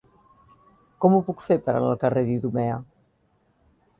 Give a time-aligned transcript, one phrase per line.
[1.05, 2.79] Com ho puc fer per anar al carrer d'Idumea?